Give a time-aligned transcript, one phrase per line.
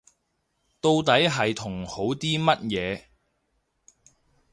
[0.81, 3.03] 到底係同好啲乜嘢